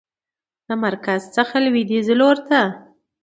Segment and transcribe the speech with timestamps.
[0.67, 2.59] د مرکز څخه لویدیځ لورته